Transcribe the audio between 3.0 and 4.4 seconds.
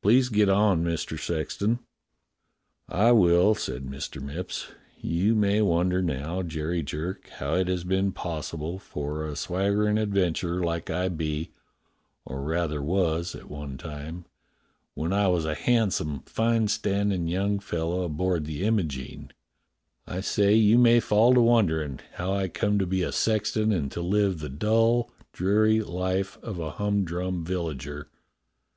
will," said Mr.